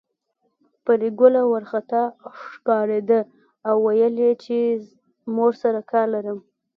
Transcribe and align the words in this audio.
پري 0.85 1.09
ګله 1.19 1.41
وارخطا 1.51 2.03
ښکارېده 2.51 3.19
او 3.67 3.75
ويل 3.85 4.15
يې 4.23 4.31
چې 4.43 4.57
مور 5.35 5.51
سره 5.63 5.79
کار 5.91 6.05
لرم 6.15 6.39